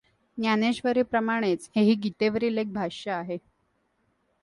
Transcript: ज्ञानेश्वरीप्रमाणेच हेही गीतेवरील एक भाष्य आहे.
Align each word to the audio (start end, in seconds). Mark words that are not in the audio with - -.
ज्ञानेश्वरीप्रमाणेच 0.37 1.69
हेही 1.75 1.95
गीतेवरील 1.95 2.57
एक 2.57 2.73
भाष्य 2.73 3.11
आहे. 3.11 3.37